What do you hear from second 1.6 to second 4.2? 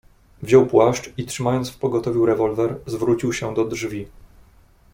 w pogotowiu rewolwer, zwrócił się do drzwi."